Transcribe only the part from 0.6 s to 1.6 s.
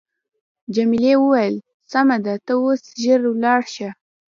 جميلې وويل: